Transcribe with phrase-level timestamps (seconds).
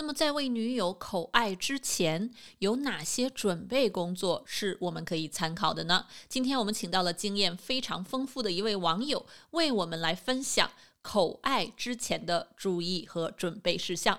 [0.00, 2.30] 那么，在为女友口爱之前，
[2.60, 6.06] 有哪些准备工作是我们可以参考的呢？
[6.26, 10.70] 今天我们请到了经验非常丰富的一位网友，为我们来分享
[11.02, 14.18] 口爱之前的注意和准备事项。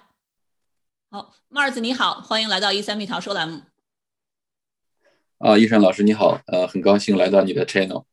[1.09, 3.61] 好，Mars 你好，欢迎来到一三蜜桃说栏目。
[5.39, 8.05] 啊，医生老师你好，呃，很高兴来到你的 channel。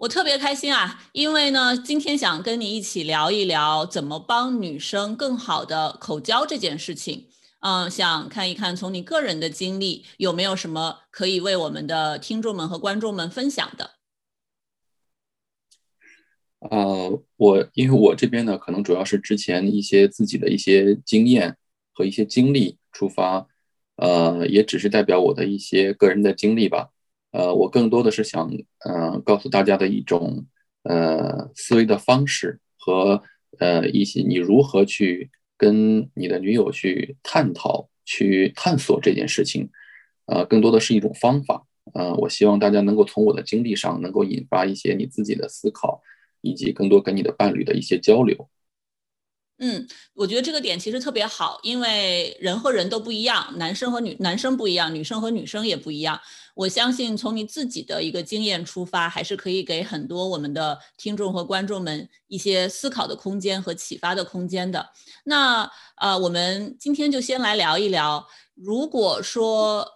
[0.00, 7.26] 我特别开心啊，因为呢，今天想跟你一起聊一聊怎么帮女生更好的口交这件事情。
[7.60, 13.90] 嗯，想看一看从你个人的经历有没有什么可以为我们的听众们和观众们分享的。
[16.60, 21.56] 呃，我因为我这边呢，可能主要是之前一些自己的一些经验
[21.92, 23.48] 和一些经历出发，
[23.96, 26.90] 呃，也只是代表我的一些个人的经历吧。
[27.30, 28.50] 呃，我更多的是想，
[28.84, 30.46] 呃，告诉大家的一种，
[30.82, 33.22] 呃，思维的方式和，
[33.58, 39.68] 呃，一些你如何去跟你的女友去探讨、去探索这件事情，
[40.26, 41.66] 呃，更多的是一种方法。
[41.94, 46.00] 呃，我希望大家能够从我的经历上，能够引发一些你自己的思考，
[46.40, 48.48] 以及更多跟你的伴侣的一些交流。
[49.60, 56.20] 嗯，我觉得这个点其实特别好，因为人和人都不一样，男生和女男生不一样，女生和女生也不一样。
[56.54, 64.90] 我相信从你自己的一个经验出发，还是可以给很多我们的听众和观众们一些思考的空间和启发的空间的。
[65.24, 69.86] 那呃，我们今天就先来聊一聊，如果说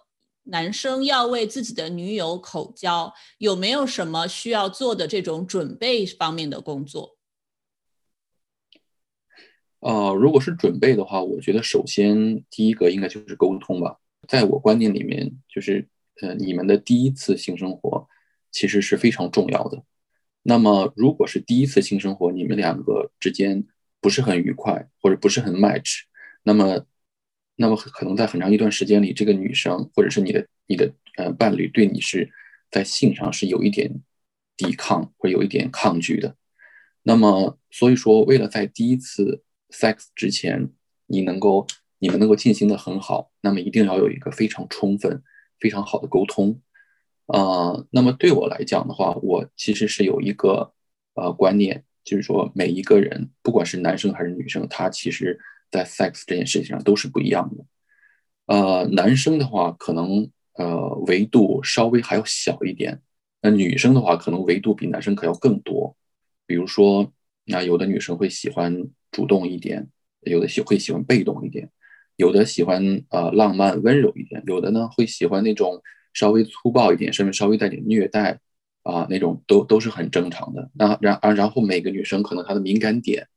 [0.43, 7.15] 男生要为自己的女友口交，有没有什么需要做的这种准备方面的工作？
[9.83, 13.97] 呃，如果是准备的话，我觉得首先第一个应该就是沟通吧。
[14.29, 15.85] 在我观念里面，就是
[16.21, 18.07] 呃，你们的第一次性生活
[18.49, 19.83] 其实是非常重要的。
[20.41, 23.65] 那么，如果是第一次性生活，你们两个之间
[23.99, 26.03] 不是很愉快，或者不是很 match，
[26.43, 26.85] 那么，
[27.57, 32.31] 那么可能在很长一段时间里，这个女生或者是你的你的呃伴侣对你是
[32.71, 34.01] 在性上是有一点
[34.55, 36.37] 抵抗，会有一点抗拒的。
[37.01, 40.69] 那么，所以说，为了在第一次 sex 之前，
[41.07, 41.65] 你能够
[41.99, 45.23] 你们能够进行的很好，那么一定要有一个非常充分、
[45.59, 46.61] 非常好的沟通。
[47.25, 50.73] 呃，那么对我来讲的话，我其实是有一个
[51.15, 55.39] 呃观念，就是说每一个人，不管是男生还是女生，他其实
[55.71, 57.65] 在 sex 这件事情上都是不一样的。
[58.45, 63.01] 呃，男生的话可能呃维度稍微还要小一点，
[63.41, 65.95] 那女生的话可能维度比男生可要更多。
[66.45, 67.11] 比如说，
[67.45, 68.89] 那有的女生会喜欢。
[69.13, 69.87] 主动一点，
[70.21, 71.69] 有的喜会喜欢被动一点，
[72.15, 75.81] 有的喜欢呃浪漫温柔一点，有的呢会喜欢那种
[76.13, 78.39] 稍微粗暴一点，甚至稍微带点虐待
[78.81, 80.71] 啊那种都都是很正常的。
[80.73, 83.27] 那然而然后每个女生可能她的敏感点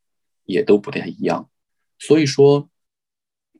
[0.46, 1.50] 也都不太一样，
[1.98, 2.70] 所以说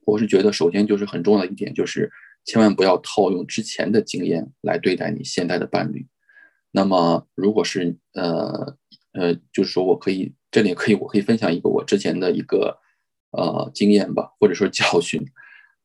[0.07, 2.11] 我是觉得首先就是很重要的一点就是
[2.47, 6.07] 千万不要套用之前的经验来对待你现在的伴侣。
[6.71, 8.75] 那么如果是呃
[9.13, 10.33] 呃就是说我可以。
[10.57, 12.79] 这里可以，我可以分享一个我之前的一个
[13.33, 15.23] 呃经验吧，或者说教训，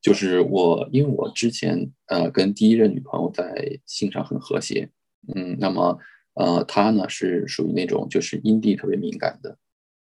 [0.00, 4.88] 就是我因为我之前呃跟第一任女朋友在性上很和谐，
[5.34, 5.98] 嗯，那么
[6.32, 9.58] 呃她呢是属于那种就是阴蒂特别敏感的，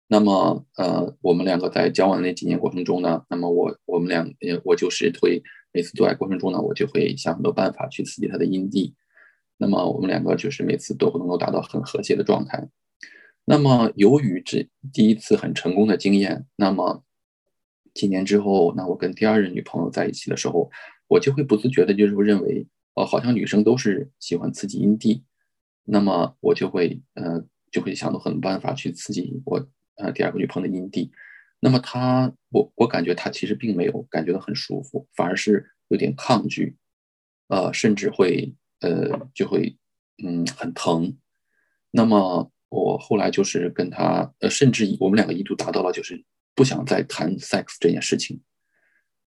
[0.08, 4.28] 那么呃我们两个在交往的那几年过程中呢，那么我我们两
[4.64, 5.40] 我就是会
[5.72, 8.96] 每次做爱过程中呢，我就会想很多办法去刺激她的阴蒂，
[9.56, 12.68] 那么我们两个就是每次都能够达到很和谐的状态。
[13.50, 17.02] 那么，由于这第一次很成功的经验，那么
[17.94, 20.70] 几年之后，那我跟第二任女朋友在一起的时候，
[21.06, 25.24] 我就会不自觉的，就是认为，哦，好像女生都是喜欢刺激阴蒂，
[25.84, 31.10] 那么我就会，呃，就会想到很多办法去刺激我，呃，第二个女朋友的阴蒂。
[31.60, 36.76] 那么她，我我感觉她其实并没有感觉到很舒服，反而是有点抗拒，
[37.48, 39.78] 呃，甚至会，呃，就会，
[40.22, 41.16] 嗯，很疼。
[41.90, 42.52] 那么。
[42.68, 46.22] 我后来就是跟他，呃，甚至我们两个一度达到了就是
[46.54, 48.40] 不想再谈 sex 这件事情。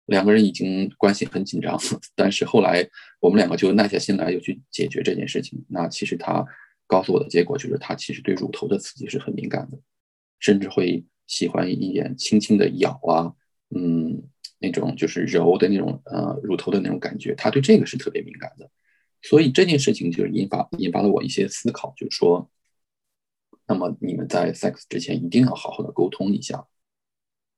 [0.06, 1.78] 两个人已经关系很紧张，
[2.14, 2.86] 但是后来
[3.20, 5.64] 我们两个就耐下心来，又去解决这件事情。
[5.68, 6.44] 那其实他
[6.86, 9.78] 告诉我的结果就是，他其实对乳头的刺激是很敏感的，
[10.40, 13.32] 甚至会喜欢一点轻轻的咬啊，
[13.74, 14.22] 嗯，
[14.58, 18.68] 那种就是揉的那种呃乳头的那种感觉，他对这个是特别敏感的。
[19.22, 22.50] 所以这件事情就是引发引发了我一些思考，就是说，
[23.72, 26.62] 那么你们在 sex 之前一定要好好的沟通一下。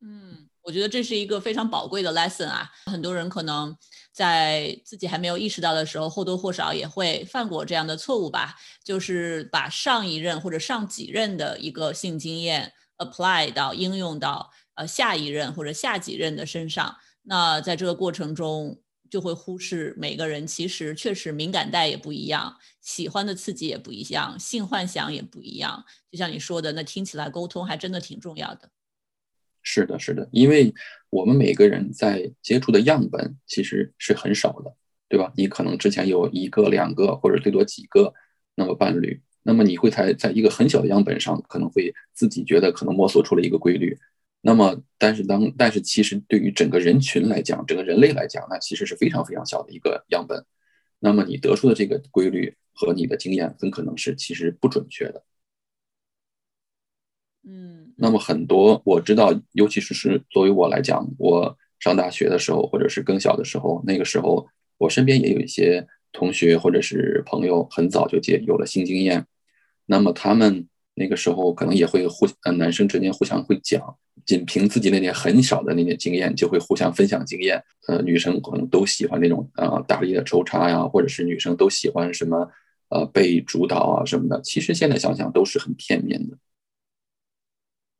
[0.00, 3.76] 嗯，我觉得这是一个非常宝贵的 lesson 啊，很多人可能
[4.12, 18.81] 在自己还没有意识到的时候，或多或少也会犯过这样的错误吧，就是把上一任或者上几任的一个性经验 apply 到应用到呃下一任或者下几任的身上，那在这个过程中。
[19.14, 25.84] 就会忽视每个人其实确实敏感带也不一样，喜欢的刺激也不一样，性幻想也不一样。
[26.11, 28.69] 就像你说的，那听起来沟通还真的挺重要的。
[29.62, 30.75] 是的，是的，因为
[31.11, 34.75] 我们每个人在接触的样本其实是很少的，
[35.08, 35.32] 对吧？
[35.37, 38.12] 你可能之前有一个、两个或者最多几个
[38.56, 43.96] 那么伴侣，那么你会在在一个很小的样本上，可能会自己觉得可能摸索出了一个规律。
[44.46, 50.44] 那么，但是当但是其实对于整个人群来讲，整个人类来讲，那其实是非常非常小的一个样本。
[51.00, 55.25] 那么你得出的这个规律和你的经验，很可能是其实不准确的。
[57.49, 57.94] 嗯。
[57.96, 69.26] 那么很多我知道，尤其是是作为我来讲，我上大学的时候，或者是更小的时候，那个时候我身边也有一些同学或者是朋友，很早就接有了性经验。
[69.87, 73.96] 那么他们那个时候可能也会互呃男生之间互相会讲。
[74.25, 77.62] 仅凭自己那点很少的那点经验，就会互相分享经验。
[77.88, 82.49] 呃，女生可能都喜欢那种呃大力的抽插呀，或者是女生都喜欢什么
[82.88, 84.41] 呃被主导啊什么的。
[84.41, 86.38] 其实现在想想都是很片面的。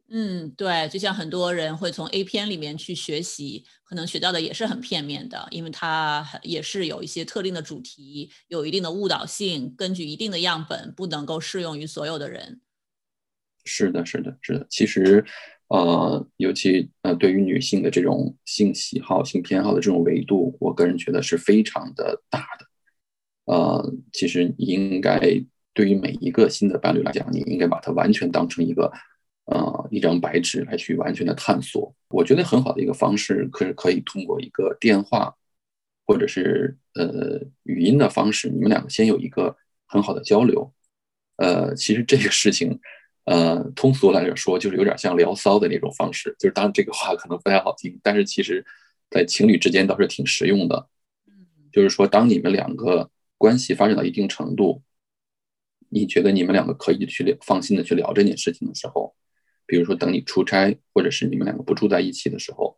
[0.09, 12.61] 嗯，对，就像很多人会从 A 片里面去学习，可能学到的也是很片面的，因为它也是有一些特定的主题，有一定的误导性，根据一定的样本，不能够适用于所有的人。
[13.65, 14.67] 是的，是的，是的。
[14.71, 15.25] 其实。
[15.69, 22.67] 呃，尤其呃，对于女性的这种性喜好、性偏好的这种维度，我个人觉得是非常的大的。
[23.47, 25.19] 呃，其实你应该
[25.73, 28.93] 对于每一个新的伴侣来讲，你应该把它完全当成一个
[29.47, 31.93] 呃一张白纸来去完全的探索。
[32.09, 35.35] 我觉得很好的一个方式，可是可以通过一个电话
[36.07, 39.57] 或者是呃语音的方式，你们两个先有一个
[39.87, 40.73] 很好的交流。
[41.39, 42.79] 呃，其实这个事情。
[43.25, 46.37] 呃，通俗来说，就是有点像聊骚的那种方式。
[46.39, 48.63] 就是当然这个话可能不太好听，但是其实，
[49.09, 50.89] 在情侣之间倒是挺实用的。
[51.73, 54.83] 就是说，当你们两个关系发展到一定程度，
[55.89, 59.15] 你觉得你们两个可以去聊放心的去聊这件事情的时候，
[59.65, 62.77] 比如说等你出差，或者是你们两个不住在一起的时候，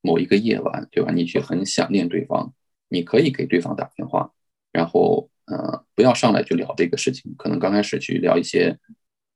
[0.00, 1.12] 某一个夜晚，对吧？
[1.12, 2.54] 你去很想念对方，
[2.88, 4.32] 你可以给对方打电话，
[4.72, 8.78] 然后呃，不要上来就聊这个事情，可能刚开始去聊一些。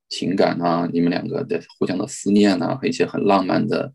[0.09, 3.93] 情感啊，你们两个的互相的思念啊，和一些很浪漫的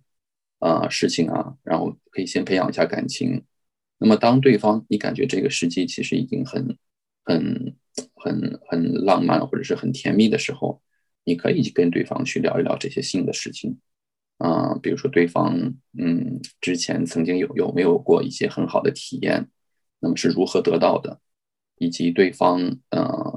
[0.59, 3.43] 啊事情啊，然后可以先培养一下感情。
[3.97, 6.75] 那么，当对方你感觉这个时机其实已经很、
[7.23, 7.75] 很、
[8.15, 10.81] 很、很浪漫或者是很甜蜜的时候，
[11.23, 13.77] 你可以跟对方去聊一聊这些性的事情
[14.39, 15.55] 啊，比如说对方
[15.97, 19.47] 嗯之前曾经有有没有过一些很好的体验，
[19.99, 21.21] 那么是如何得到的，
[21.77, 22.59] 以及对方
[22.89, 23.30] 呃。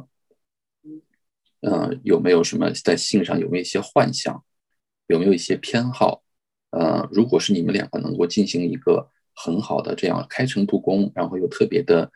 [1.64, 4.44] 呃，有没有什么在性上有没有一些幻想，
[5.06, 6.22] 有没有一些偏好？
[6.70, 12.10] 呃，如果是你们两个能够进行一个很好的这样开诚布公，然后又特别的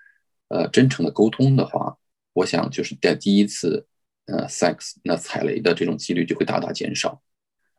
[0.49, 1.97] 呃真诚的沟通的话，
[2.35, 3.87] 我想就是在第一次
[4.27, 7.23] 呃 sex 那踩雷的这种几率就会大大减少，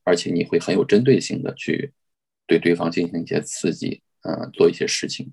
[0.03, 1.93] 而且你会很有针对性的去
[2.47, 5.31] 对对方进行一些刺激，呃，做一些事情。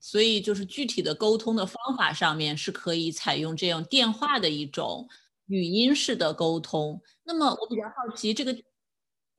[0.00, 5.08] 所以，就是具体的沟通的方法上面是可以采用这样电话的一种
[5.46, 7.00] 语音式的沟通。
[7.24, 8.56] 那么，我比较好奇，这个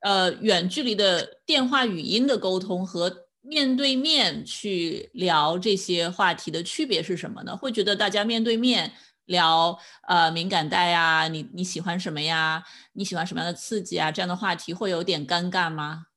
[0.01, 7.55] 呃远距离的电话语音的沟通和面对面去聊这些话题的区别是什么呢？
[7.57, 8.93] 会觉得大家面对面
[9.25, 12.63] 聊呃敏感带呀，你你喜欢什么呀？
[12.93, 14.11] 你喜欢什么样的刺激啊？
[14.11, 16.08] 这样的话题会有点尴尬吗？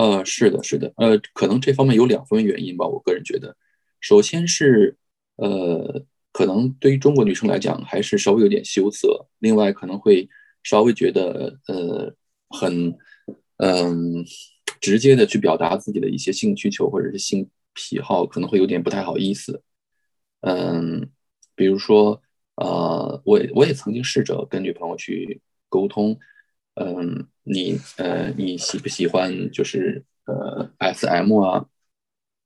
[0.00, 2.86] 呃，是的，是的，呃，可能这方面有两方面原因吧。
[2.86, 3.54] 我个人觉得，
[4.00, 4.96] 首先是，
[5.36, 6.02] 呃，
[6.32, 9.26] 可能对于中国女生来讲，还是稍微有点羞涩。
[9.40, 10.26] 另外，可能会
[10.62, 12.14] 稍微觉得，呃，
[12.48, 12.96] 很，
[13.58, 14.24] 嗯，
[14.80, 19.62] 直接的去表达自己的一些性需求或者是性癖好，可能会有点不太好意思。
[20.40, 21.10] 嗯，
[21.54, 22.22] 比如说，
[22.54, 26.18] 呃，我我也曾经试着跟女朋友去沟通。
[26.82, 31.66] 嗯，你呃，你喜不喜欢就是呃 S M 啊，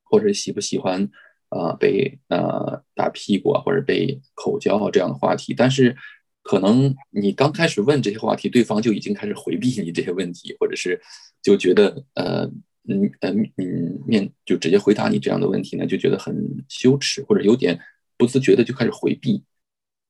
[0.03, 1.09] 或者喜不喜欢
[1.51, 5.55] 呃被呃打屁股啊，或者被口交啊这样的话题？
[5.55, 5.97] 但是
[6.43, 11.01] 可能你刚开始问这些话题，对方就已经开始回避你这些问题，或者是
[11.41, 12.43] 就觉得呃
[12.89, 16.35] 嗯嗯嗯面就直接回答你这样的问题呢，就觉得很
[16.69, 17.79] 羞耻，或者有点
[18.19, 19.45] 不自觉的就开始回避。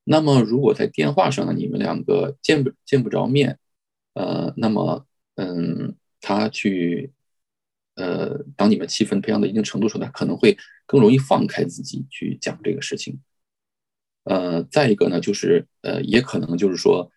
[0.04, 3.58] 那么如果在电话上呢，你们两个见不见不着面，
[4.14, 5.06] 呃，那么
[5.36, 7.12] 嗯，他去
[7.96, 10.56] 呃，当你们气氛培养到一定程度时候，他可能会
[10.86, 13.20] 更容易放开自己去讲这个事情。
[14.24, 17.10] 呃，再一个呢，就是呃，也可能就是说，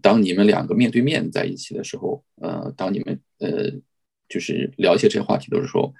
[0.00, 3.70] 当你们两个面对面在一起的时候，呃，当你们呃，
[4.28, 5.92] 就是聊一些这些话题的时候，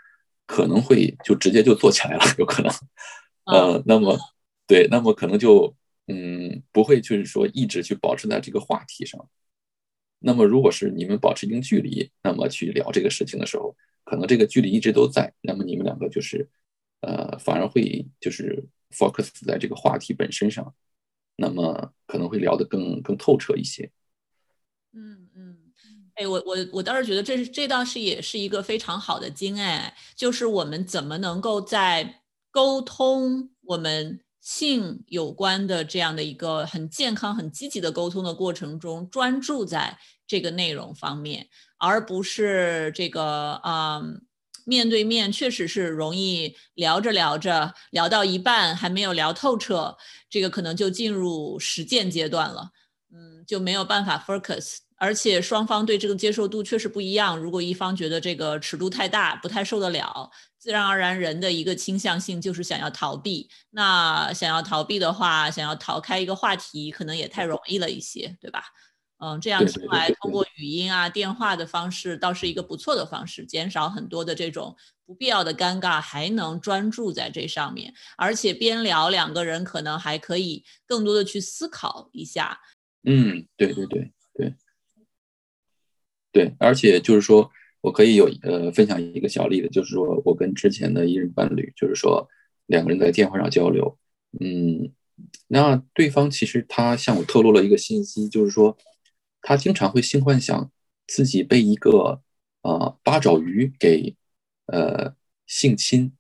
[0.46, 2.72] 可能会就直接就做起来了，有可能。
[3.46, 4.18] 呃，那么
[4.66, 9.28] 对，那么可能就嗯，不会就是说一直去保持在这个话题上。
[10.18, 16.48] 那么如果是你们保持一定距离，那么去聊这个事情的时候，可能这个距离一直都在，那么你们两个就是
[17.00, 18.66] 呃，反而会就是。
[18.96, 20.72] focus 在这个话题本身上，
[21.34, 23.90] 那么可能会聊得更更透彻一些。
[24.92, 25.58] 嗯嗯，
[26.14, 41.48] 哎，我我我倒是觉得这是这倒是也是一个非常好的经验，就是我们怎么能够在沟通我们性有关的这样的一个很健康、很积极的沟通的过程中，专注在这个内容方面，
[41.78, 44.22] 而不是这个嗯。
[44.66, 49.94] 面对面确实是容易聊着聊着，聊到一半还没有聊透彻，
[50.30, 52.70] 这个可能就进入实践阶段了，
[53.12, 57.36] 嗯，就没有办法 focus，而且双方对这个接受度确实不一样。
[57.36, 60.30] 如果一方觉得这个尺度太大，不太受得了，
[60.64, 63.50] 自然而然人的一个倾向性就是想要逃避。
[63.68, 68.64] 那想要逃避的话，想要逃开一个话题，可能也太容易了一些，对吧？
[69.18, 82.58] 嗯，这样听来，通过语音啊、电话的方式，倒是一个不错的方式，减少很多的这种不必要的尴尬，还能专注在这上面，而且边聊，两个人可能还可以更多的去思考一下。
[83.02, 84.54] 嗯，对对对对，
[86.32, 87.50] 对，而且就是说
[87.84, 92.26] 我可以有呃分享一个小例子，就是说我跟之前的一任伴侣，就是说
[92.66, 93.98] 两个人在电话上交流，
[94.40, 94.90] 嗯，
[95.48, 98.76] 那对方其实他向我透露了一个信息，就是说。
[99.46, 100.70] 他经常会性幻想
[101.06, 102.22] 自己被一个
[102.62, 104.16] 啊八爪鱼给
[104.68, 105.14] 呃
[105.46, 106.14] 性侵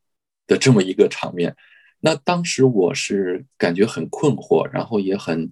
[0.46, 1.56] 的这么一个场面。
[2.00, 5.50] 那当时我是感觉很困惑，然后也很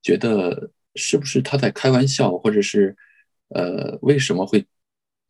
[0.00, 2.96] 觉得是不是他在开玩笑，或者是
[3.48, 4.64] 呃为什么会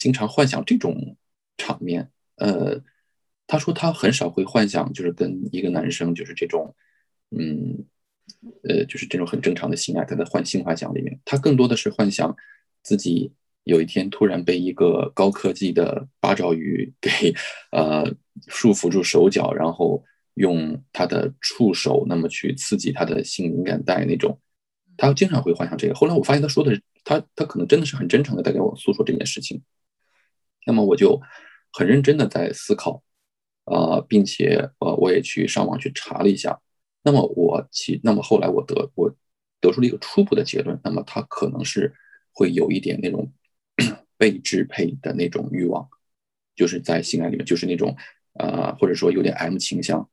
[0.04, 1.16] 经常幻想这种
[1.56, 2.10] 场面？
[2.36, 2.78] 呃，
[3.46, 6.74] 他说他很少会幻想，就是跟一个男生就是这种
[7.30, 7.86] 嗯。
[8.66, 12.34] 呃，就是这种很正常的性爱，他的幻性幻想里面，他更多的是幻想
[12.82, 13.30] 自己
[13.64, 17.10] 有一天突然被一个高科技的八爪鱼给
[17.70, 18.10] 呃
[18.48, 20.02] 束缚住手脚，然后
[20.34, 24.40] 用他的触手那么去刺激他的性敏感带那种，
[24.96, 25.94] 他经常会幻想这个。
[25.94, 29.60] 后来我发现他说的，他他可能真的是很真诚的在给我诉说这件事情，
[30.64, 31.20] 那么我就
[31.72, 33.02] 很认真的在思考，
[33.64, 36.60] 啊，并且呃，我也去上网去查了一下。
[37.02, 39.14] 那么我其那么后来我得我
[39.60, 41.94] 得出了一个初步的结论，那么他可能是
[42.32, 43.32] 会有一点那种
[44.16, 45.88] 被支配的那种欲望，
[46.56, 47.94] 就是在性爱里面，就是那种
[48.38, 50.08] 呃或者说有点 M 倾向，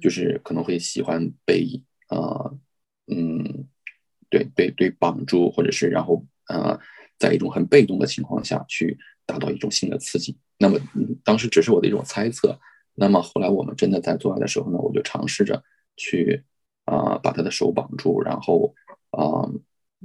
[0.00, 2.58] 就是可能会喜欢被呃
[3.06, 3.66] 嗯
[4.28, 6.78] 对对对绑住，或者是然后呃
[7.18, 10.38] 在一种很被动的情况下去达到一种新的刺激。
[10.58, 10.78] 那么
[11.22, 12.58] 当时只是我的一种猜测，
[12.94, 15.62] 那么后来我们真的在做爱的时候呢，我就尝试着。
[15.98, 16.44] 去
[16.84, 18.74] 啊，把他的手绑住，然后
[19.12, 19.48] 啊，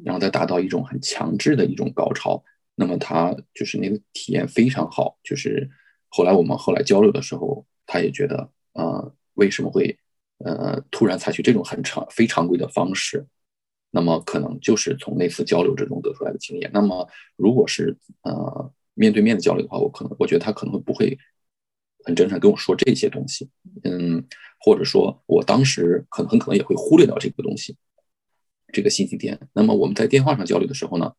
[0.05, 2.41] 然后再达到一种很强制的一种高潮。
[2.75, 5.19] 那么他就是那个体验非常好。
[5.21, 5.69] 就是
[6.07, 9.99] 后来我们后来交流的时候，他也觉得啊，为什么会
[10.45, 13.27] 呃突然采取这种很常非常规的方式？
[13.91, 16.71] 那么可能就是从那次交流之中得出来的经验。
[16.73, 21.17] 那么如果是呃面对面的交流的话，我可能我觉得他可能不会
[22.03, 23.49] 很真诚跟我说这些东西。
[23.83, 24.25] 嗯。
[24.63, 27.75] 或者说，我当时可能很可能也会忽略掉这个东西，
[28.71, 29.39] 这个信息点。
[29.53, 31.11] 那么我们在电话上交流的时候呢，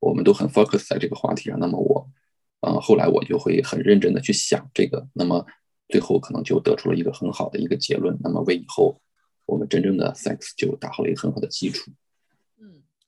[0.00, 1.60] 我们都很 focus 在这个话题上。
[1.60, 2.10] 那么我，
[2.58, 5.06] 呃，后来我就会很认真的去想这个。
[5.12, 5.46] 那么
[5.90, 8.18] 最后可能就得出了一个很好的一个结论。
[8.20, 9.00] 那么为以后
[9.46, 11.92] 我们真正的 sex 就打好了一个很好的基础。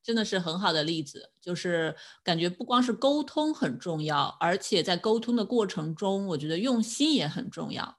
[0.04, 7.98] 嗯，真的是很好的例子，就是感觉不光是沟通很重要，而且在沟通的过程中，我觉得用心也很重要。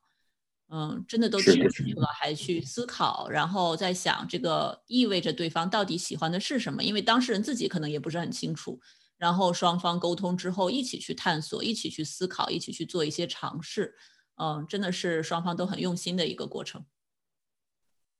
[0.67, 6.83] 嗯，真的都听进去了，还去思考，然后在想这个意味着对方到底喜欢的是什么？
[6.83, 8.79] 因为当事人自己可能也不是很清楚。
[9.17, 13.95] 然后双方沟通之后，一起去探索，一起去思考，一起去做一些尝试。
[14.37, 16.83] 嗯，真的是双方都很用心的一个过程。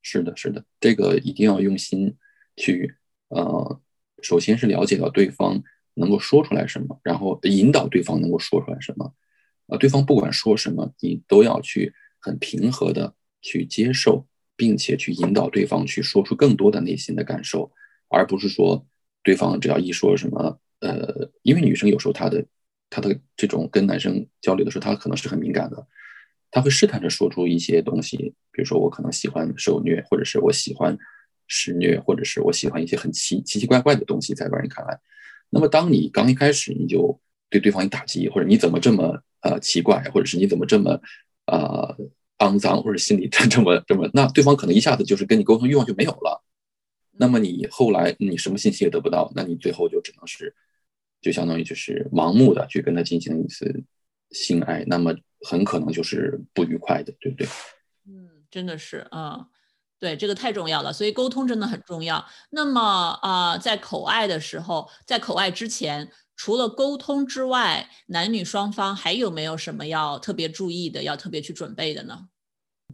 [0.00, 2.16] 是的，是的，这个一定要用心
[2.56, 2.96] 去。
[3.28, 3.80] 呃，
[4.22, 5.62] 首先是了解到对方
[5.94, 9.14] 能够说出来什么，然后引导对方能够说出来什么。
[9.66, 17.72] 呃，对方不管说什么，你都要去很平和的去接受，并且去引导对方去说出更多的内心的感受，
[18.08, 18.86] 而不是说
[19.24, 22.46] 对方只要一说什么，呃，因为女生有时候她的
[22.88, 25.86] 她的这种跟男生交流的时候，她可能是很敏感的，
[26.52, 28.16] 她会试探着说出一些东西，
[28.52, 30.96] 比如说我可能喜欢受虐，或者是我喜欢
[31.46, 34.98] 施虐，或者是我喜欢一些很奇奇奇怪怪的东西，在外人看来，
[35.50, 41.00] 那么当你刚一开始你就对对方一打击，或者你怎么这么呃奇怪，或者是你怎么这么
[41.46, 41.96] 呃
[42.38, 46.42] 肮脏，或者心里 这么这么，那对方可能一下子就是跟你沟通欲望就没有了。
[47.18, 50.54] 那么你后来你什么信息也得不到，那你最后就只能是
[51.22, 53.82] 就相当于就是盲目的去跟他进行一次
[54.32, 57.46] 性爱，那么很可能就是不愉快的，对不对？
[58.06, 59.48] 嗯，真的是啊，
[59.98, 62.24] 对，这个太重要了，所以沟通真的很重要。
[62.50, 62.80] 那么
[63.22, 66.10] 啊，在口爱的时候，在口爱之前。
[66.38, 72.28] 除了沟通之外，男女双方还有没有什么要特别注意的，要特别去准备的呢？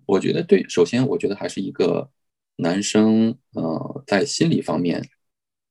[0.07, 2.09] 我觉得对，首先我觉得还是一个
[2.55, 5.03] 男生，呃，在心理方面，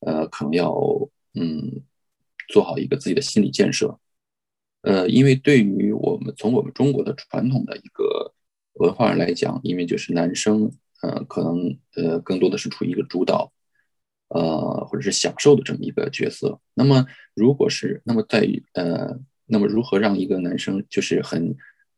[0.01, 0.75] 呃，可能要
[1.33, 1.81] 嗯
[2.49, 3.97] 做好一个自己的心理建设，
[4.81, 8.33] 呃，因为对于我们从我们中国的传统的一个
[8.73, 10.69] 文化来讲，因为就是男生，
[11.01, 13.51] 呃，可能呃更多的是处于一个主导。
[14.33, 16.57] 呃，或者是享受的这么一个角色。
[16.73, 21.53] 那么，如果是那么在于呃，那么如何让一个男生就是很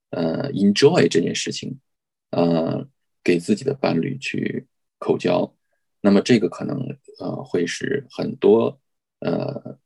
[0.09, 1.79] 呃 enjoy 这件事情，
[2.31, 2.87] 呃，
[3.23, 4.65] 给自己的伴侣去
[4.97, 5.55] 口交，
[6.01, 8.79] 那么这个可能呃会是很多
[9.19, 9.77] 呃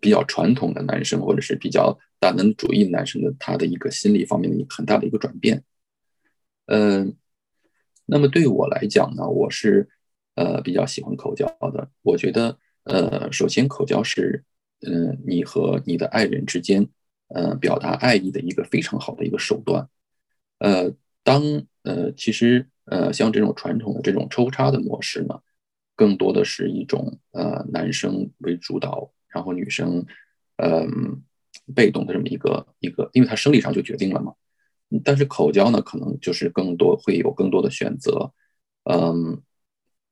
[0.00, 5.62] 比较传统的男生或者是比较大男子主义男生的他的一个心理方面的一个很大的一个转变。
[6.66, 7.16] 嗯，
[8.06, 9.88] 那么对我来讲呢，我是。
[10.36, 14.42] 呃，比较喜欢口交的，我觉得，呃，首先口交是，
[14.84, 16.88] 嗯，你和你的爱人之间，
[17.28, 19.88] 呃，表达爱意的一个非常好的一个手段。
[20.58, 20.92] 呃，
[21.22, 21.40] 当，
[21.84, 25.38] 呃，其实，呃，像这种传统的这种抽插的模式呢，
[25.94, 30.04] 更多的是一种，呃，男生为主导，然后女生，
[30.56, 31.22] 嗯，
[31.76, 34.34] 被动的这么一个一个，因为他生理上就决定了嘛。
[35.02, 38.32] 但是口交呢，可能就是更多会有更多的选择，
[38.84, 39.42] 嗯。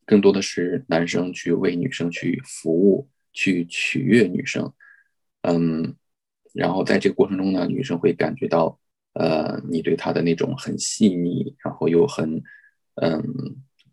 [0.05, 4.71] 更多的是男生去为女生去服务，去取悦女生，
[5.42, 5.95] 嗯，
[6.53, 8.79] 然后在这个过程中呢，女生会感觉到，
[9.14, 12.42] 呃，你对她的那种很细腻，然后又很，
[12.97, 13.23] 嗯，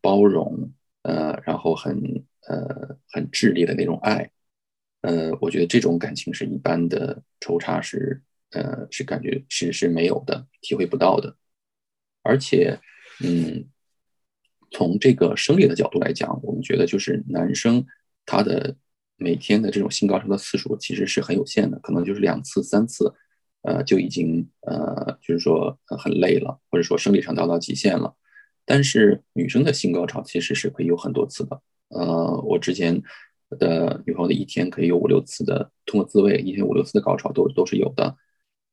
[0.01, 0.71] 包容，
[1.03, 1.95] 呃，然后很，
[2.47, 4.31] 呃，很炽烈的那种爱，
[5.01, 8.19] 呃，我觉得这种感情是一般的抽插是，
[8.51, 11.35] 呃，是感觉是是没有的，体会不到的，
[12.23, 12.79] 而且，
[13.23, 13.65] 嗯。
[14.71, 17.83] 从这个生理的角度来讲，我们觉得就是男生
[18.23, 18.75] 他的
[19.15, 23.11] 每天的这种性高潮的次数其实是很有限的，可能就是两次、三次，
[23.63, 28.15] 呃，就已经呃，就是说很累了，或者说生理上达到极限了。
[28.63, 33.01] 但是女生的性高潮其实是可以有很多次的，呃，我之前
[33.57, 38.15] 的女朋友的一天可以有五六次的，通过自慰一天五六次的高潮都都是有的，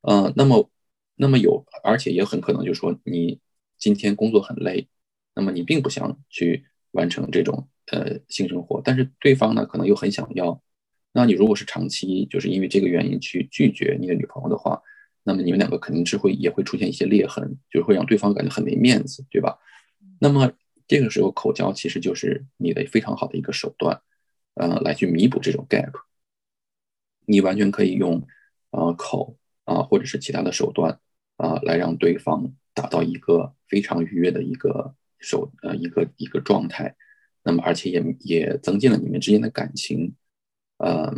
[0.06, 0.70] 呃，那么
[1.16, 3.40] 那么有，而且也很可能就是说你
[3.76, 4.88] 今天工作很累。
[5.34, 10.62] 那么你并不想去完成这种呃性生活，但是对方呢可能又很想要。
[11.12, 14.80] 那你如果是长期就是因为这个原因去拒绝你的女朋友的话，
[15.24, 19.58] 那么你们两个肯定是会也会出现一些裂痕，就会让对方感觉很没面子，对吧？
[20.20, 20.52] 那么
[20.86, 24.00] 这个时候口交其实就是你的非常好的一个手段，
[24.54, 25.92] 呃，来去弥补这种 gap。
[27.26, 28.26] 你完全可以用
[28.70, 29.36] 呃口
[29.66, 30.98] 啊或者是其他的手段
[31.36, 34.94] 啊来让对方达到一个非常愉悦的一个。
[35.18, 36.94] 手呃一个一个状态，
[37.42, 40.14] 那么而且也也增进了你们之间的感情，
[40.76, 41.10] 呃，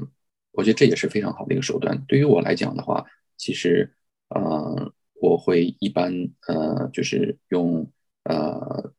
[0.53, 2.01] 我觉得这也是非常好的一个手段。
[2.07, 3.05] 对于我来讲的话，
[3.37, 3.93] 其实
[4.29, 6.15] 呃我会一般
[6.47, 7.91] 呃就是用
[8.23, 8.93] 呃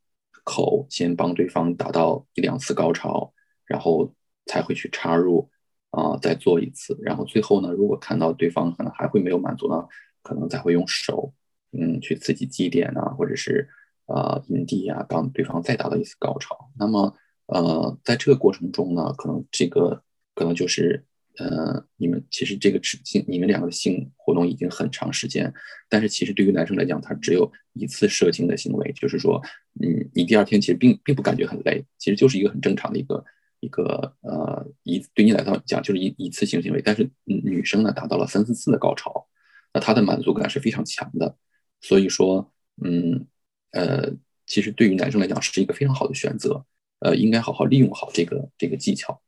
[0.43, 3.33] 口先帮对方达到一两次高潮，
[3.65, 4.13] 然后
[4.47, 5.49] 才会去插入
[5.91, 9.87] 啊再做一次，然后最后呢，如果看到对方可能还会没有满足呢，
[10.21, 11.33] 可能才会用手
[11.71, 13.67] 嗯去刺激基点啊，或者是。
[14.11, 16.71] 呃，营地呀，帮对方再达到一次高潮。
[16.79, 20.01] 那么，呃，在这个过程中呢，可能这个
[20.33, 21.05] 可能就是，
[21.37, 25.53] 呃，你们其实这个性，你们两个的性活动已经很长时间，
[25.87, 29.39] 但是其实对于男生来讲，他只有一次射精的行为，就是说，
[29.79, 33.23] 嗯，你第二天其实并并不感觉很累，其实就是一个很正常的一个
[33.59, 36.81] 一个呃一对你来讲就是一一次性行为。
[36.81, 39.27] 但是女生呢，达到了三四次的高潮，
[39.73, 41.35] 那她的满足感是非常强的。
[41.81, 42.51] 所以说，
[42.83, 43.27] 嗯。
[43.71, 44.11] 呃，
[44.47, 46.65] 其实对于男生来讲是一个非常好的选择，
[47.01, 49.21] 呃，应该好好利用好这个这个技巧。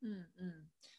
[0.00, 0.52] 嗯嗯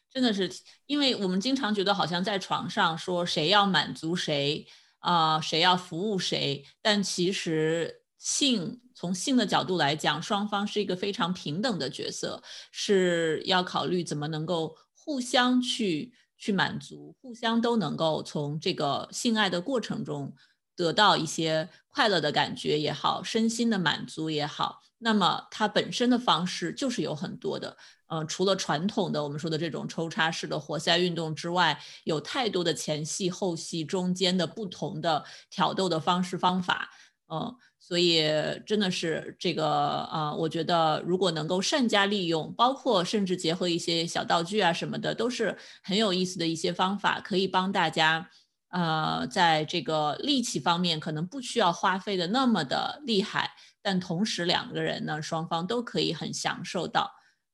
[0.10, 0.50] 真的是，
[0.86, 4.66] 因为我们经常觉得好像在床上说谁要满足谁
[5.00, 20.34] 啊，谁要服务谁，但其实性从性的角度来讲，双方是一个非常平等的角色，是要考虑怎么能够互相去去满足，互相都能够从这个性爱的过程中
[20.76, 24.82] 得到一些快乐的感觉也好，身心的满足也好。
[24.98, 27.78] 那么它本身的方式就是有很多的，
[28.08, 36.90] 嗯，除了传统的我们说的这种抽插式的活塞运动之外，有太多的前戏、后戏中间的不同的挑逗的方式方法，
[37.28, 37.56] 嗯，
[37.88, 38.24] 所以
[38.66, 48.28] 真的是这个啊，我觉得如果能够善加利用，包括甚至结合一些小道具啊什么的，都是很有意思的一些方法，可以帮大家，
[48.70, 53.52] 呃，在这个力气方面可能不需要花费的那么的厉害。
[53.84, 57.12] 但同时，两个人呢，双方都可以很享受到。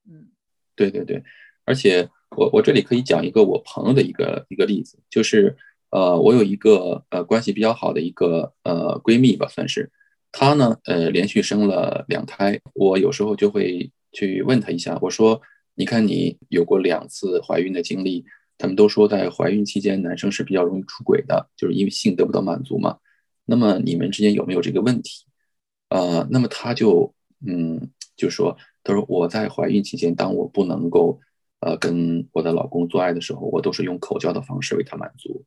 [0.09, 0.29] 嗯，
[0.77, 1.21] 对对对，
[1.65, 5.57] 而且我我这里可以讲一个我朋友的一个一个例子，就是
[5.89, 9.91] 呃，我有一个呃关系比较好的一个呃闺蜜吧，算是
[10.31, 15.41] 她呢呃连续生了两胎，我有时候就会去问她一下，我说
[15.75, 18.25] 你看你有过两次怀孕的经历，
[18.57, 22.97] 他们都说在怀孕期间男生是比较容易出轨的，就是因为性得不到满足嘛。
[23.45, 25.25] 那么你们之间有没有这个问题？
[25.89, 27.13] 呃，那么他就
[27.45, 31.19] 嗯，就说，他说我在怀孕期间，当我不能够
[31.59, 35.43] 呃跟我的老公做爱的时候，我都是用口交的方式为他满足，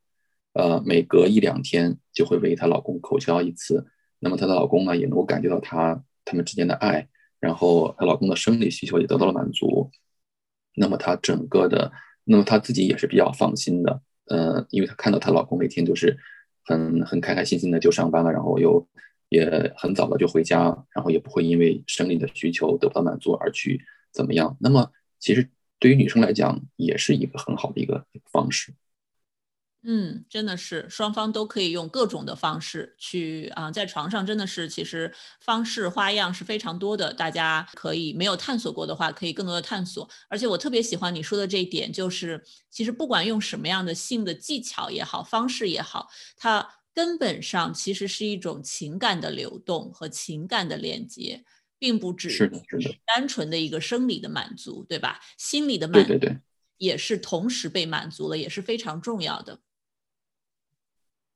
[0.52, 3.86] 呃，每隔一两天就会为她老公口交一次，
[4.18, 7.08] 那么她的老公呢也能够感觉到她他们之间的爱，
[7.40, 9.90] 然后她老公的生理需求也得到了满足，
[10.76, 11.92] 那么她整个的，
[12.24, 16.18] 那么她自己也是比较放心的，呃，因为她看到她老公每天就是
[16.64, 18.86] 很很开开心心的就上班了，然后又。
[19.30, 24.56] 也很早的就回家，然后也不会因为生理的需求得不到满足而去怎么样。
[24.60, 25.50] 那么，其实
[25.80, 28.72] 对于女生来讲，也是一个很好的一个方式。
[29.86, 40.08] 嗯，真的是双方都可以用各种的方式去啊，在床上真的是其实方式花样是非常多的，大家可以没有探索过的话，可以更多的探索。
[40.28, 46.68] 而且我特别喜欢你说的这一点，就是其实不管用什么样的性的技巧也好，方式也好，它。
[46.96, 51.42] 根本上其实是一种情感的流动和情感的连接，
[51.76, 52.48] 并不只是
[53.04, 55.18] 单纯的一个生理的满足，对吧？
[55.36, 56.38] 心理的满足，对对对，
[56.78, 59.58] 也是同时被满足了，也是非常重要的。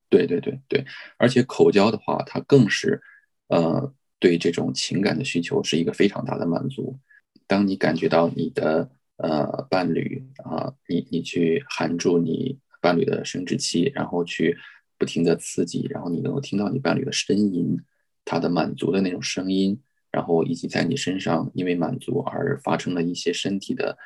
[0.09, 0.85] 对对对对，
[1.17, 3.01] 而且口交的话，它更是
[3.49, 6.99] 呃对这种情感的需求是一个非常大的满足。
[7.47, 14.57] 当你感觉到你的呃伴侣啊，你你去含住你伴侣的生殖器，然后去。
[15.01, 17.79] 不停的刺激，然后你能够听到你伴侣的呻吟，
[18.25, 23.97] 他的满足的那种声音，然后以及在你身上因为满足而发生了一些身体的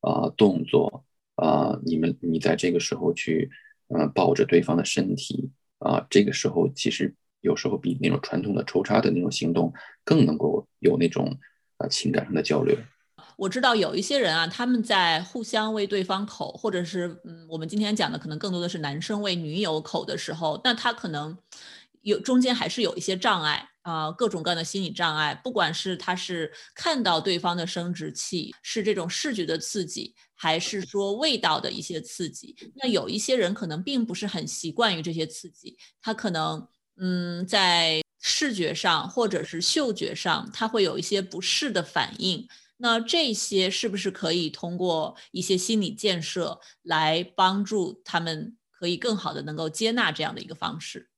[0.00, 3.50] 啊动作啊，你们你在这个时候去
[3.94, 9.72] 嗯抱着对方的身体啊，这个时候其实有时候比那种传统的抽插的那种行动
[10.04, 11.38] 更能够有那种
[11.78, 12.76] 啊情感上的交流。
[13.36, 21.36] 我知道有一些人啊，他们在互相为对方口，或者是嗯，我们今天讲的可能更多的是男生为女友口的时候，那他可能
[22.02, 36.66] 有中间还是有一些障碍啊，各种各样的心理障碍，不管是他是看到对方的生殖器，是这种视觉的刺激，还是说味道的一些刺激，那有一些人可能并不是很习惯于这些刺激，他可能
[37.00, 42.48] 嗯，在视觉上或者是嗅觉上，他会有一些不适的反应。
[42.76, 51.11] 那这些是不是可以通过一些心理建设来帮助他们，可以更好的能够接纳这样的一个方式？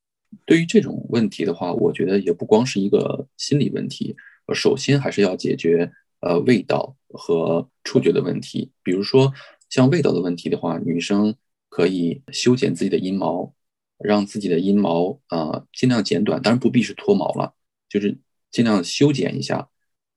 [0.45, 4.17] 对于这种问题的话，我觉得也不光是一个心理问题，
[4.55, 8.71] 首先还是要解决呃味道和触觉的问题。
[8.83, 9.33] 比如说
[9.69, 11.35] 像味道的问题的话，女生
[11.69, 13.55] 可以修剪自己的阴毛，
[13.99, 17.55] 让自己的阴毛啊尽量剪短，当然不必是脱毛了，
[17.89, 18.17] 就是
[18.51, 19.69] 尽量修剪一下。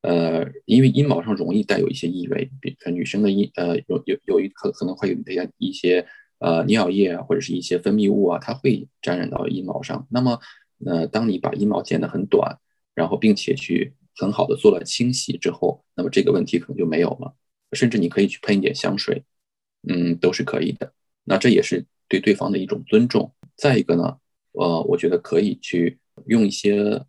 [0.02, 6.06] 呃，因为阴毛上容易带有一些异味，比如女生的阴，呃，有有有一可可能会有一些一些
[6.40, 10.08] 呃尿液啊，或者是一些分泌物啊，它会沾染到阴毛上。
[10.10, 10.40] 那么，
[10.86, 12.60] 呃，当你把阴毛剪得很短，
[12.94, 17.34] 然后并且去很好的做了清洗之后，那么这个问题可能就没有了。
[17.74, 19.24] 甚至你可以去喷一点香水，
[19.88, 20.94] 嗯，都是可以的。
[21.24, 23.34] 那这也是对对方的一种尊重。
[23.56, 24.18] 再一个呢，
[24.54, 27.04] 呃，我觉得可以去用一些。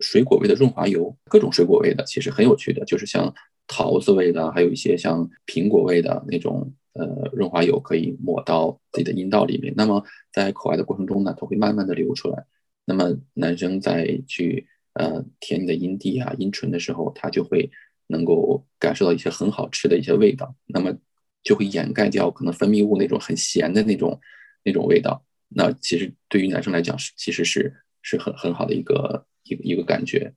[0.00, 3.32] 水果味的润滑油，各种水果味的，其实很有趣的，就是像
[3.68, 9.72] 桃子味的，还有一些像苹果味的那种呃润滑油，可以抹到自己的阴道里面。
[9.76, 12.44] 那么在口爱的过程中呢，它会慢慢的流出来。
[12.84, 17.70] 那么男生在去呃舔你的阴蒂啊、阴唇的时候，他就会
[18.08, 20.54] 能够感受到一些很好吃的一些味道。
[20.66, 20.92] 那么
[21.42, 24.20] 就会掩盖掉可能分泌物那种很咸的那种
[24.64, 25.24] 那种味道。
[25.48, 30.34] 那其实对于男生来讲是其实是是很很好的一个一个一个感觉。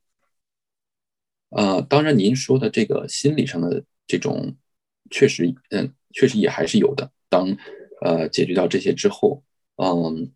[1.50, 4.56] 呃，当然您说的这个心理上的这种
[5.10, 7.10] 确实，嗯，确实也还是有的。
[7.28, 7.56] 当
[8.02, 9.42] 呃解决掉这些之后，
[9.76, 10.32] 嗯，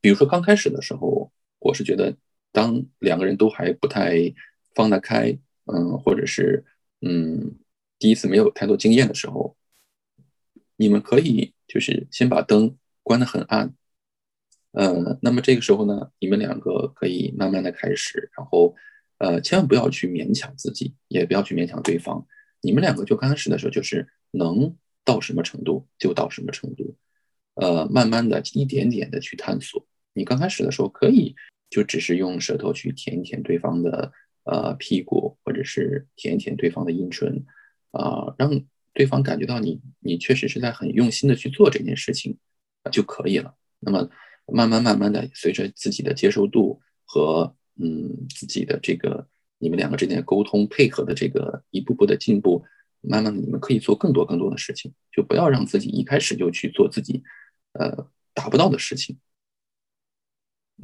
[0.00, 2.16] 比如说刚开始的时候，我是觉得
[2.52, 4.34] 当两个人都还不太
[4.74, 6.64] 放得开，嗯，或者是
[7.00, 7.56] 嗯
[7.98, 9.56] 第一次没有太多经验的时候，
[10.76, 12.76] 你们可以就是先把灯。
[13.02, 13.74] 关得很暗，
[14.72, 18.76] 呃，那么这个时候呢，你们两个可以慢慢的开始，然后，
[19.18, 22.24] 呃，千万不要去勉强自己，也不要去勉强对方。
[22.60, 26.96] 你们两个就刚开始的时候，就是能到什么程度就到什么程度，
[27.54, 29.86] 呃，慢慢的一点点的去探索。
[30.12, 31.34] 你刚开始的时候可以
[31.68, 34.12] 就只是用舌头去舔一舔对方的
[34.44, 37.44] 呃屁股，或者是舔一舔对方的阴唇，
[37.90, 38.50] 啊，让
[38.92, 42.38] 对方感觉到你你确实是在很用心的去做这件事情。
[42.90, 43.54] 就可以了。
[43.80, 44.08] 那么，
[44.46, 49.28] 慢慢慢慢的，随着自己的接受度和嗯自己的这个
[49.60, 52.64] 你们两个之间沟通配合的这个一步步的进步，
[53.00, 54.92] 慢慢的你们可以做更多更多的事情。
[55.12, 57.22] 就不要让自己一开始就去做自己
[57.74, 59.18] 呃达不到的事情。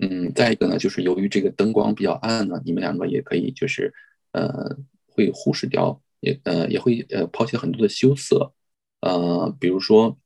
[0.00, 3.92] 嗯，再一个呢，就是由于这个灯光比较暗呢，你们两个也可以就是
[4.30, 4.76] 呃
[5.08, 8.52] 会忽视掉，也呃也会呃抛弃很多的羞涩，
[9.00, 10.16] 呃，比如说。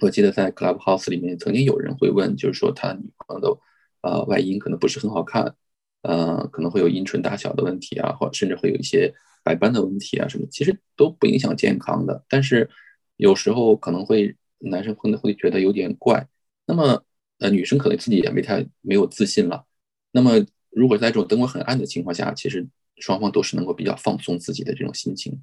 [0.00, 3.60] 我记得在 Clubhouse 里面，曾经有人会问，就是说他女朋友的
[4.02, 5.56] 呃外阴可能不是很好看，
[6.02, 12.24] 呃，可能会有阴唇大小的问题啊，或甚至会有一些白斑的问题啊什么，其实都不影响健康的。
[12.28, 12.68] 但是
[13.16, 16.26] 有时候可能会男生可能会觉得有点怪，
[16.66, 17.04] 那么
[17.38, 19.64] 呃女生可能自己也没太没有自信了。
[20.12, 25.40] 那么如果在这种灯光很暗的情况下，其实双方都是能够比较放松自己的这种心情，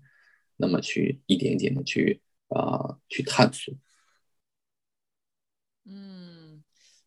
[0.57, 3.73] 那么去一点一点的去啊去探索。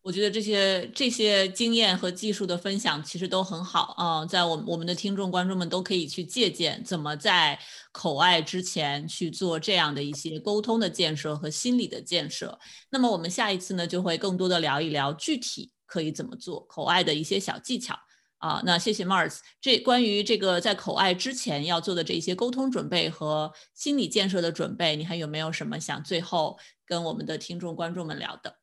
[0.01, 7.59] 我觉得这些这些经验和技术的分享其实都很好啊，在我我们的听众观众们都可以去借鉴，怎么在
[7.91, 12.57] 口爱之前去做这样的一些沟通的建设和心理的建设。
[12.89, 17.93] 那么我们下一次呢，就会更多的聊一聊具体可以怎么做口爱的一些小技巧
[18.37, 18.61] 啊。
[18.65, 28.58] 那谢谢 Mars，这关于这个在口爱之前要做的这些沟通准备和心理建设的准备，你还有没有什么想最后跟我们的听众观众们聊的？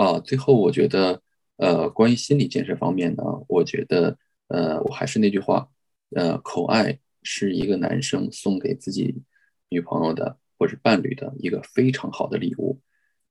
[0.00, 1.20] 啊，最后我觉得，
[1.56, 4.16] 呃，关于心理建设方面呢，我觉得，
[4.48, 5.68] 呃，我还是那句话，
[6.16, 9.14] 呃，口爱是一个男生送给自己
[9.68, 12.80] 女朋友的或者伴侣的一个非常好的礼物，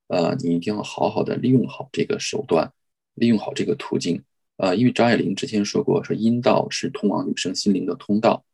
[0.10, 2.72] 呃，你一定要好好的利用好这个手段，
[3.16, 4.24] 利用好这个途径，
[4.58, 8.46] 呃，因为张爱玲之前说过，说阴道是通往女生心灵的通道，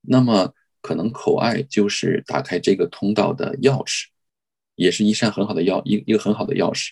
[0.00, 4.06] 那么可能口爱就是打开这个通道的钥匙，
[4.74, 6.88] 也是一扇很好的钥一一个很好的钥匙。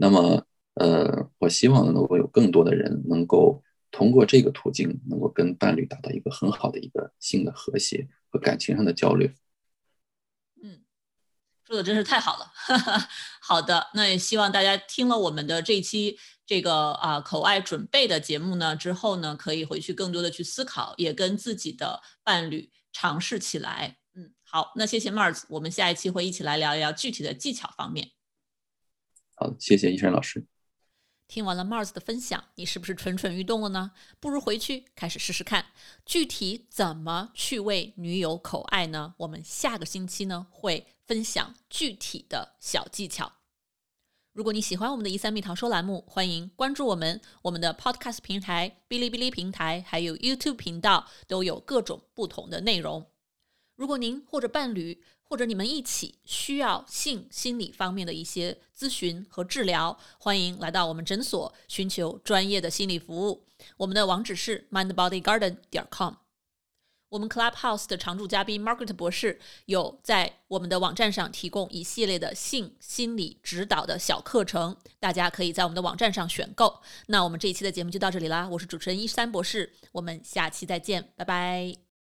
[0.00, 9.28] 那么，呃，我希望能够有更多的人能够通过这个途径，能够跟伴侣达到一个很好的一个性的和谐和感情上的交流。
[10.62, 10.80] 嗯，
[11.66, 12.50] 说的真是太好了。
[12.54, 13.08] 哈 哈
[13.42, 23.98] 好的，那也希望大家听了我们的这一期这个啊口爱准备的节目呢之后呢，可以回去更多的去思考，也跟自己的伴侣尝试起来。
[24.14, 28.08] 嗯，好，那谢谢 Mars，我们下一期会一起来聊一聊具体的技巧方面。
[29.40, 30.46] 好，谢谢医生老师。
[31.26, 33.92] 听完了 Mars 的分享，你是不是蠢蠢欲动了呢？
[34.20, 35.64] 不如回去开始试试看，
[36.04, 39.14] 具体怎么去为女友口爱呢？
[39.16, 43.32] 我们下个星期呢会分享具体的小技巧。
[44.34, 53.10] 如果你喜欢我们的一三蜜桃说栏目，欢迎关注我们，我们的 Podcast 平台、哔哩哔哩平台还有 YouTube 频道都有各种不同的内容。
[53.74, 63.46] 如果您或者伴侣，或者你们一起需要性心理方面的一些咨询和治疗，欢迎来到我们诊所寻求专业的心理服务。
[63.76, 66.14] 我们的网址是 mindbodygarden 点 com。
[67.10, 76.80] 我们 Clubhouse 的常驻嘉宾 Margaret 博士有在我们的网站上提供一系列的性心理指导的小课程，大家可以在我们的网站上选购。
[77.06, 81.89] 那我们这一期的节目就到这里啦，我是主持人一三博士，我们下期再见，拜拜。